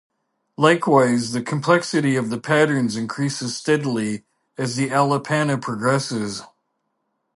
Likewise, 0.57 1.31
the 1.31 1.43
complexity 1.43 2.15
of 2.15 2.31
the 2.31 2.39
patterns 2.41 2.95
increases 2.95 3.55
steadily 3.55 4.23
as 4.57 4.75
the 4.75 4.89
alapana 4.89 5.61
progresses. 5.61 6.41